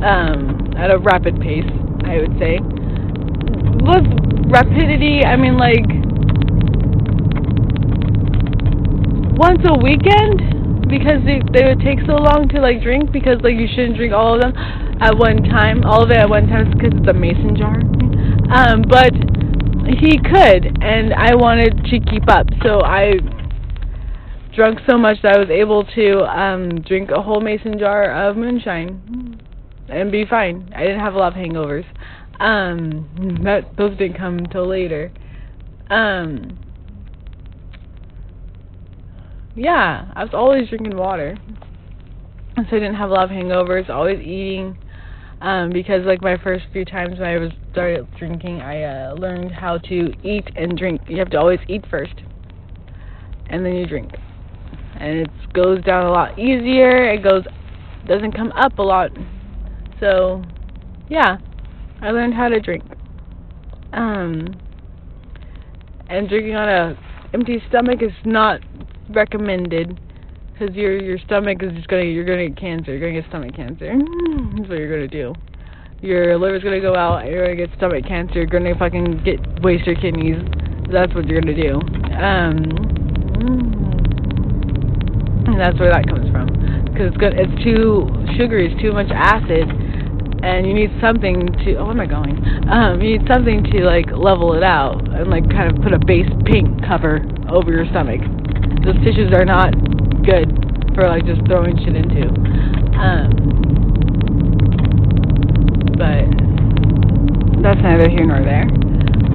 [0.01, 1.69] um, at a rapid pace.
[2.05, 2.57] I would say.
[3.85, 4.05] With
[4.49, 5.85] rapidity, I mean like
[9.37, 13.55] once a weekend because they they would take so long to like drink because like
[13.55, 14.53] you shouldn't drink all of them
[15.01, 17.77] at one time, all of it at one time because it's a mason jar.
[18.49, 19.13] Um, but
[19.99, 23.13] he could, and I wanted to keep up, so I
[24.55, 28.35] drunk so much that I was able to um, drink a whole mason jar of
[28.35, 29.39] moonshine
[29.87, 30.71] and be fine.
[30.75, 31.85] I didn't have a lot of hangovers.
[32.39, 35.11] Um, that those didn't come until later.
[35.89, 36.57] Um,
[39.55, 41.37] yeah, I was always drinking water,
[42.55, 43.89] so I didn't have a lot of hangovers.
[43.89, 44.77] Always eating
[45.41, 49.51] um, because like my first few times when I was started drinking, I uh, learned
[49.51, 51.01] how to eat and drink.
[51.07, 52.13] You have to always eat first,
[53.49, 54.11] and then you drink,
[54.99, 57.11] and it goes down a lot easier.
[57.11, 57.43] It goes
[58.07, 59.11] doesn't come up a lot.
[59.99, 60.43] So,
[61.09, 61.37] yeah,
[62.01, 62.83] I learned how to drink.
[63.93, 64.47] Um,
[66.09, 66.99] and drinking on a
[67.33, 68.61] empty stomach is not
[69.09, 69.99] recommended
[70.59, 72.91] because your your stomach is just gonna you're gonna get cancer.
[72.95, 73.93] You're gonna get stomach cancer.
[74.57, 75.33] That's what you're gonna do.
[76.01, 77.25] Your liver's gonna go out.
[77.25, 78.35] You're gonna get stomach cancer.
[78.35, 80.37] You're gonna fucking get waste your kidneys.
[80.91, 81.79] That's what you're gonna do.
[82.19, 82.55] Um,
[85.47, 86.47] and that's where that comes from.
[86.85, 87.33] Because it's good.
[87.35, 88.71] It's too sugary.
[88.71, 89.69] It's too much acid.
[90.41, 91.75] And you need something to.
[91.75, 92.35] Oh, where am I going?
[92.69, 95.99] Um, you need something to like level it out and like kind of put a
[95.99, 98.19] base pink cover over your stomach.
[98.83, 99.75] Those tissues are not
[100.23, 100.49] good
[100.95, 102.27] for like just throwing shit into.
[102.99, 103.31] Um,
[105.97, 106.27] but
[107.61, 108.67] that's neither here nor there.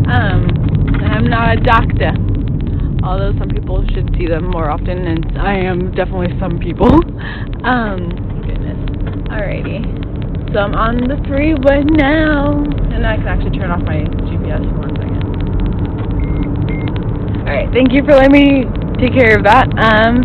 [0.08, 0.48] Um,
[1.04, 2.12] I'm not a doctor,
[3.02, 6.92] although some people should see them more often, and I am definitely some people.
[7.64, 8.08] um,
[8.44, 8.78] goodness.
[9.28, 10.04] Alrighty.
[10.52, 12.62] So I'm on the three freeway now,
[12.94, 15.24] and I can actually turn off my GPS for one second.
[17.42, 18.64] Alright, thank you for letting me
[19.00, 19.66] take care of that.
[19.76, 20.22] Um,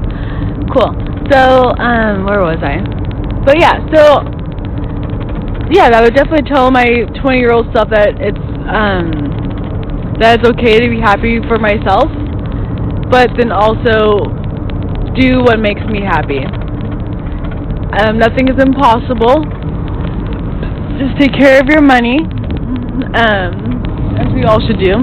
[0.74, 0.94] cool.
[1.32, 2.82] So, um, where was I?
[3.46, 4.24] But yeah, so
[5.72, 6.86] yeah, I would definitely tell my
[7.22, 12.10] 20 year old self that it's um that it's okay to be happy for myself,
[13.10, 14.26] but then also
[15.16, 16.42] do what makes me happy.
[18.02, 19.46] Um, nothing is impossible.
[21.00, 22.20] Just take care of your money,
[23.16, 23.82] um,
[24.20, 24.94] as we all should do.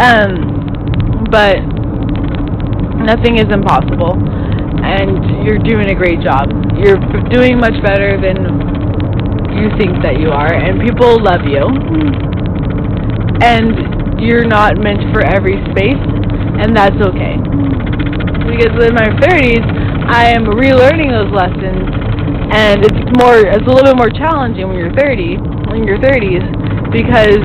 [0.00, 1.60] Um, but
[3.04, 4.16] nothing is impossible
[4.82, 6.50] and you're doing a great job.
[6.76, 8.36] You're doing much better than
[9.56, 11.64] you think that you are, and people love you.
[13.42, 15.98] and you're not meant for every space,
[16.62, 17.34] and that's okay.
[18.46, 19.66] Because in my 30s,
[20.06, 21.82] I am relearning those lessons,
[22.54, 25.42] and it's more, it's a little bit more challenging when you're 30,
[25.74, 26.44] in your 30s,
[26.94, 27.42] because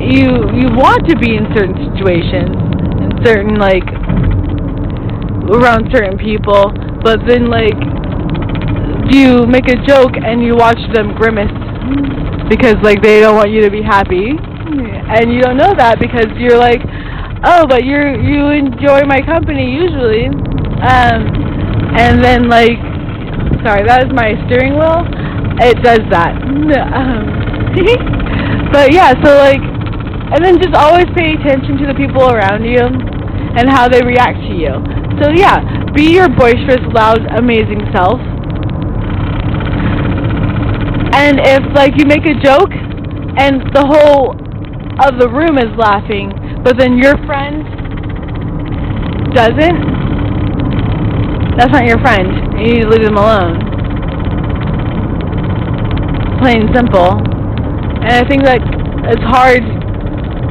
[0.00, 2.56] you you want to be in certain situations,
[3.00, 3.84] in certain like
[5.58, 6.70] around certain people,
[7.02, 7.74] but then like
[9.10, 11.50] you make a joke and you watch them grimace
[12.48, 14.38] because like they don't want you to be happy.
[15.10, 16.78] And you don't know that because you're like
[17.42, 20.30] oh but you're you enjoy my company usually.
[20.86, 21.26] Um
[21.98, 22.78] and then like
[23.66, 25.02] sorry that is my steering wheel.
[25.60, 26.38] It does that.
[26.38, 27.26] Um,
[28.72, 29.60] but yeah so like
[30.30, 34.38] and then just always pay attention to the people around you and how they react
[34.46, 35.58] to you so yeah
[35.92, 38.20] be your boisterous loud amazing self
[41.12, 42.70] and if like you make a joke
[43.36, 44.34] and the whole
[45.06, 46.28] of the room is laughing,
[46.62, 47.64] but then your friend
[49.32, 49.80] doesn't,
[51.56, 52.28] that's not your friend.
[52.60, 53.56] You need to leave them alone.
[56.42, 57.16] Plain simple.
[58.04, 58.60] And I think that
[59.08, 59.64] it's hard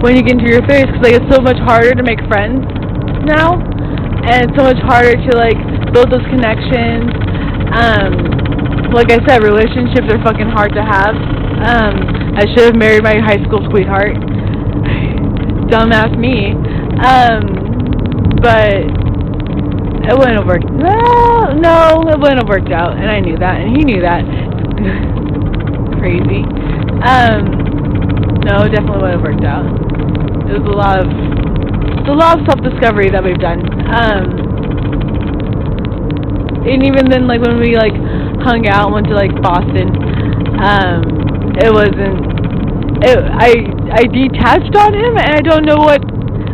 [0.02, 2.65] when you get into your 30s because like it's so much harder to make friends
[3.26, 3.62] now,
[4.27, 5.58] and it's so much harder to like
[5.93, 7.12] build those connections.
[7.71, 8.12] Um,
[8.91, 11.13] like I said, relationships are fucking hard to have.
[11.13, 11.95] Um,
[12.36, 14.15] I should have married my high school sweetheart.
[15.69, 16.55] Dumbass me.
[16.99, 17.60] Um,
[18.41, 18.88] but
[20.10, 20.65] it wouldn't have worked.
[20.65, 24.23] No, no, it wouldn't have worked out, and I knew that, and he knew that.
[26.01, 26.41] Crazy.
[27.05, 27.45] Um,
[28.41, 29.65] no, it definitely would have worked out.
[30.49, 31.08] It was a lot of,
[32.09, 33.61] a lot of self-discovery that we've done.
[33.89, 34.23] Um,
[36.65, 37.95] and even then, like when we like
[38.43, 39.89] hung out, went to like Boston.
[40.59, 41.01] Um,
[41.57, 42.19] it wasn't.
[43.01, 43.51] It, I
[43.95, 46.03] I detached on him, and I don't know what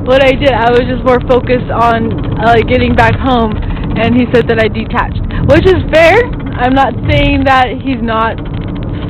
[0.05, 0.53] what I did.
[0.53, 3.57] I was just more focused on uh, like getting back home,
[3.97, 6.21] and he said that I detached, which is fair.
[6.55, 8.37] I'm not saying that he's not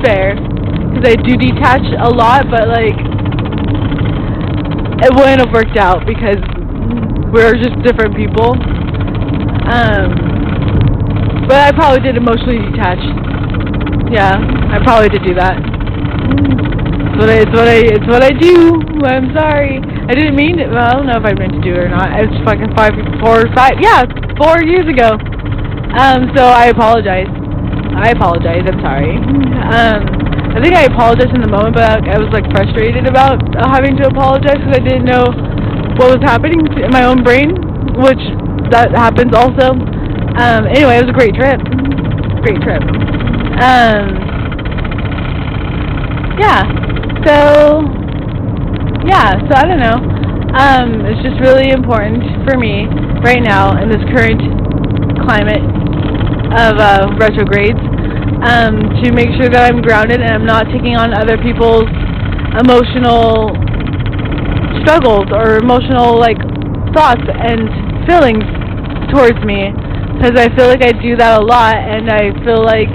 [0.02, 2.96] fair, because I do detach a lot, but like
[5.02, 6.40] it wouldn't have worked out because
[7.32, 8.56] we're just different people.
[9.68, 10.08] Um,
[11.48, 13.02] but I probably did emotionally detach.
[14.10, 14.38] Yeah,
[14.72, 15.58] I probably did do that.
[15.58, 18.80] It's what I, it's what I, it's what I do.
[19.04, 19.78] I'm sorry.
[20.08, 20.70] I didn't mean it.
[20.70, 22.14] Well, I don't know if I meant to do it or not.
[22.20, 23.74] It's fucking five, four, five.
[23.80, 24.04] Yeah,
[24.38, 25.18] four years ago.
[25.98, 27.28] Um, so I apologize.
[27.96, 28.62] I apologize.
[28.68, 29.16] I'm sorry.
[29.16, 30.15] Um,
[30.56, 33.92] I think I apologized in the moment, but I was like frustrated about uh, having
[34.00, 35.28] to apologize because I didn't know
[36.00, 37.52] what was happening in my own brain,
[38.00, 38.24] which
[38.72, 39.76] that happens also.
[39.76, 41.60] Um, anyway, it was a great trip.
[42.40, 42.80] Great trip.
[43.60, 44.16] Um,
[46.40, 46.64] yeah.
[47.28, 47.84] So,
[49.04, 49.36] yeah.
[49.36, 50.00] So I don't know.
[50.56, 52.88] Um, it's just really important for me
[53.20, 54.40] right now in this current
[55.20, 55.60] climate
[56.56, 57.85] of uh, retrogrades
[58.46, 61.90] um, to make sure that I'm grounded and I'm not taking on other people's
[62.56, 63.52] emotional
[64.82, 66.38] struggles or emotional like
[66.94, 67.68] thoughts and
[68.06, 68.46] feelings
[69.10, 69.74] towards me
[70.16, 72.88] because I feel like I do that a lot, and I feel like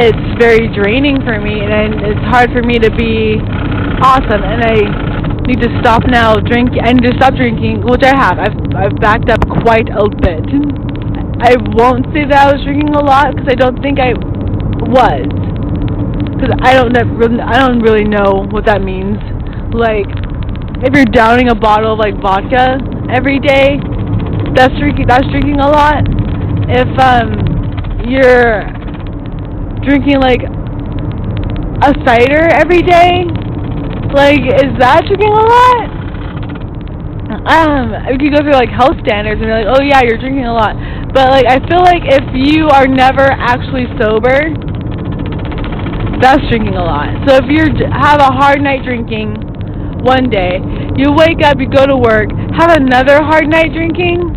[0.00, 3.36] it's very draining for me, and it's hard for me to be
[4.00, 4.80] awesome, and I
[5.44, 6.72] need to stop now drink.
[6.80, 8.40] I need to stop drinking, which I have.
[8.40, 10.48] I've I've backed up quite a bit.
[11.44, 14.16] I won't say that I was drinking a lot because I don't think I
[14.88, 15.26] was,
[16.34, 16.96] because I don't
[17.40, 19.18] I don't really know what that means.
[19.74, 20.08] Like,
[20.82, 22.78] if you're downing a bottle of like vodka
[23.10, 23.78] every day,
[24.54, 25.06] that's drinking.
[25.06, 26.02] That's drinking a lot
[26.72, 27.28] if um
[28.08, 28.64] you're
[29.84, 30.42] drinking like
[31.82, 33.26] a cider every day,
[34.14, 35.86] like is that drinking a lot?
[37.42, 40.46] Um, you could go through like health standards and be like, oh yeah, you're drinking
[40.46, 40.76] a lot.
[41.12, 44.52] But like I feel like if you are never actually sober,
[46.22, 47.10] that's drinking a lot.
[47.26, 49.34] So if you have a hard night drinking
[50.06, 50.62] one day,
[50.96, 54.32] you wake up, you go to work, have another hard night drinking,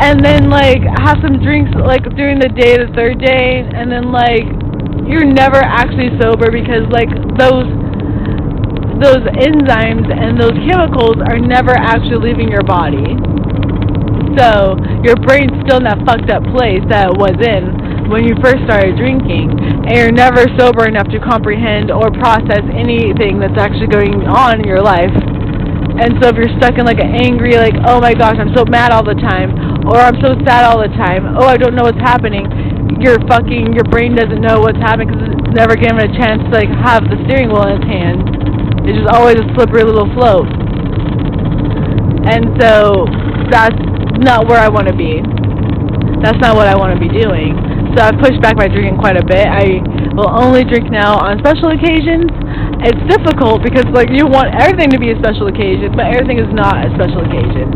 [0.00, 4.10] and then like have some drinks like during the day the third day and then
[4.10, 4.42] like
[5.06, 7.06] you're never actually sober because like
[7.38, 7.70] those
[8.98, 13.14] those enzymes and those chemicals are never actually leaving your body
[14.34, 14.74] so
[15.06, 17.73] your brain's still in that fucked up place that it was in
[18.10, 19.50] when you first started drinking
[19.86, 24.66] and you're never sober enough to comprehend or process anything that's actually going on in
[24.66, 25.12] your life
[25.94, 28.64] and so if you're stuck in like an angry like oh my gosh i'm so
[28.66, 31.36] mad all the time or I'm so sad all the time.
[31.36, 32.48] Oh, I don't know what's happening.
[33.04, 36.52] Your fucking your brain doesn't know what's happening because it's never given a chance to
[36.56, 38.24] like have the steering wheel in its hand.
[38.88, 40.48] It's just always a slippery little slope.
[42.24, 43.04] And so
[43.52, 43.76] that's
[44.24, 45.20] not where I want to be.
[46.24, 47.52] That's not what I want to be doing.
[47.94, 49.46] So I've pushed back my drinking quite a bit.
[49.46, 49.78] I
[50.18, 52.26] will only drink now on special occasions.
[52.82, 56.50] It's difficult because like you want everything to be a special occasion, but everything is
[56.50, 57.70] not a special occasion.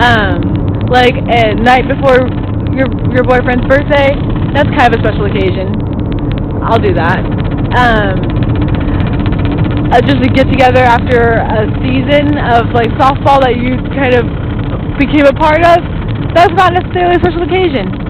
[0.00, 2.24] Um, like at night before
[2.72, 4.16] your your boyfriend's birthday,
[4.56, 5.68] that's kind of a special occasion.
[6.64, 7.20] I'll do that.
[7.76, 8.16] Um,
[9.92, 14.24] uh, just a get together after a season of like softball that you kind of
[14.96, 15.84] became a part of.
[16.32, 18.03] That's not necessarily a special occasion.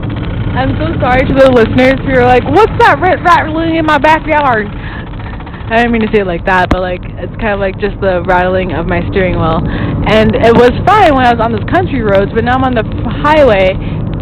[0.54, 3.98] I'm so sorry to the listeners who are like, "What's that rat rattling in my
[3.98, 7.78] backyard?" I didn't mean to say it like that, but like it's kind of like
[7.80, 9.64] just the rattling of my steering wheel.
[9.64, 12.76] And it was fine when I was on those country roads, but now I'm on
[12.76, 12.84] the
[13.24, 13.72] highway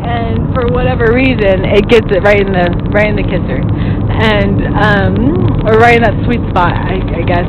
[0.02, 4.58] and for whatever reason, it gets it right in the right in the kisser, and
[4.74, 5.14] um,
[5.62, 7.46] or right in that sweet spot, I, I guess.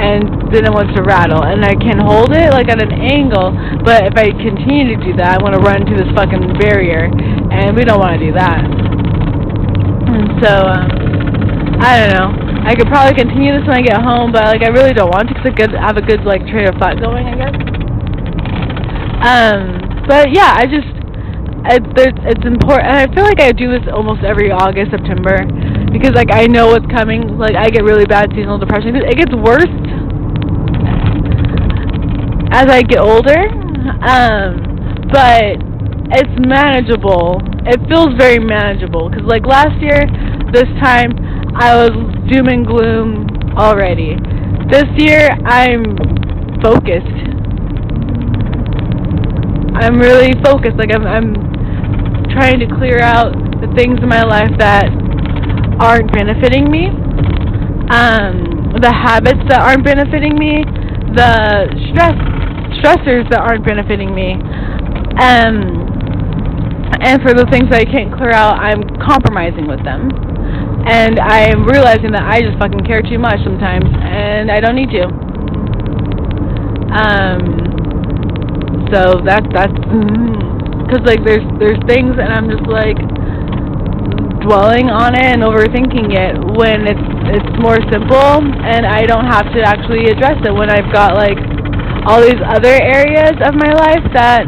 [0.00, 3.52] And then it wants to rattle, and I can hold it like at an angle,
[3.84, 7.12] but if I continue to do that, I want to run into this fucking barrier,
[7.52, 8.64] and we don't want to do that.
[8.64, 10.88] And so um,
[11.84, 12.28] I don't know.
[12.64, 15.28] I could probably continue this when I get home, but like I really don't want
[15.28, 17.56] to because I have a good like train of thought going, I guess.
[19.20, 20.88] Um, but yeah, I just
[21.72, 21.84] it,
[22.24, 22.88] it's important.
[22.88, 25.44] And I feel like I do this almost every August, September,
[25.92, 27.36] because like I know what's coming.
[27.36, 28.96] Like I get really bad seasonal depression.
[28.96, 29.72] It gets worse
[32.50, 33.46] as I get older,
[34.02, 35.54] um, but
[36.12, 37.40] it's manageable.
[37.66, 40.02] It feels very manageable because like last year,
[40.52, 41.14] this time
[41.54, 41.90] I was
[42.30, 43.26] doom and gloom
[43.56, 44.16] already.
[44.70, 45.84] This year I'm
[46.62, 47.06] focused.
[49.78, 50.76] I'm really focused.
[50.76, 51.34] Like I'm, I'm
[52.34, 53.32] trying to clear out
[53.62, 54.90] the things in my life that
[55.78, 56.86] aren't benefiting me,
[57.94, 60.64] um, the habits that aren't benefiting me,
[61.14, 62.39] the stress
[62.80, 64.34] stressors that aren't benefiting me,
[65.20, 65.84] um,
[67.00, 70.10] and for the things that I can't clear out, I'm compromising with them.
[70.80, 74.88] And I'm realizing that I just fucking care too much sometimes, and I don't need
[74.96, 75.04] to.
[76.92, 77.40] Um,
[78.88, 79.76] so that that's.
[80.90, 82.98] Because like there's there's things and I'm just like
[84.42, 89.46] dwelling on it and overthinking it when it's it's more simple and I don't have
[89.54, 91.38] to actually address it when I've got like
[92.06, 94.44] all these other areas of my life that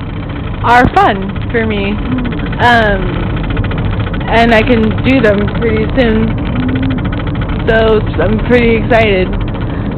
[0.65, 1.93] are fun for me
[2.63, 3.01] um
[4.33, 6.29] and I can do them pretty soon
[7.69, 9.29] so I'm pretty excited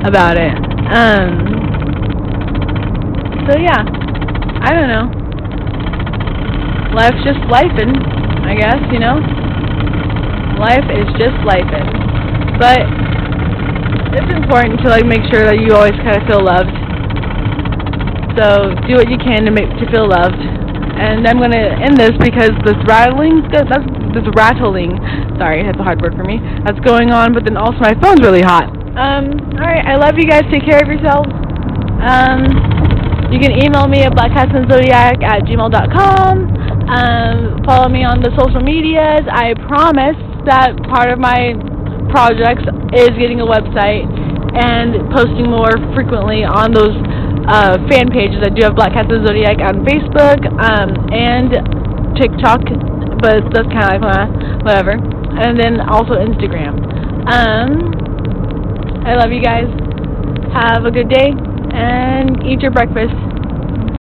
[0.06, 0.54] about it
[0.90, 1.46] um
[3.46, 3.82] so yeah
[4.62, 5.24] I don't know
[6.94, 7.90] life's just lifing,
[8.46, 9.18] I guess, you know?
[10.62, 11.90] Life is just lifing.
[12.56, 12.86] But
[14.14, 16.83] it's important to like make sure that you always kind of feel loved.
[18.34, 20.38] So do what you can to make to feel loved.
[20.94, 23.70] And I'm gonna end this because this rattling, that's
[24.14, 24.94] this rattling.
[25.38, 26.38] Sorry, that's a hard word for me.
[26.66, 28.70] That's going on, but then also my phone's really hot.
[28.94, 30.46] Um, all right, I love you guys.
[30.54, 31.26] Take care of yourselves.
[31.98, 32.46] Um,
[33.34, 36.34] you can email me at blackcatsandzodiac at gmail.com.
[36.86, 39.26] Um, follow me on the social medias.
[39.26, 40.14] I promise
[40.46, 41.58] that part of my
[42.14, 42.62] projects
[42.94, 44.06] is getting a website
[44.54, 46.94] and posting more frequently on those
[47.48, 48.40] uh, fan pages.
[48.42, 51.50] I do have Black Cats of Zodiac on Facebook um, and
[52.16, 52.62] TikTok,
[53.20, 54.96] but that's kind of like whatever.
[54.96, 56.78] And then also Instagram.
[57.26, 57.92] Um,
[59.04, 59.68] I love you guys.
[60.54, 61.32] Have a good day
[61.74, 63.33] and eat your breakfast.